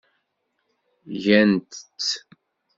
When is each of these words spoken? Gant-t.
Gant-t. 1.23 2.05